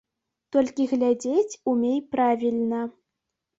Толькі 0.55 0.87
глядзець 0.93 1.59
умей 1.73 1.99
правільна. 2.17 2.83